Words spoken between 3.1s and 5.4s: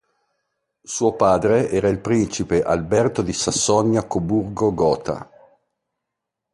di Sassonia-Coburgo-Gotha.